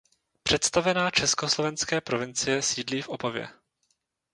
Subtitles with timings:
[0.43, 3.47] Představená československé provincie sídlí v Opavě.